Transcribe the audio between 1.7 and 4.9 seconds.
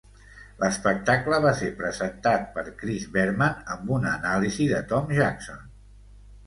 presentat per Chris Berman, amb una anàlisi de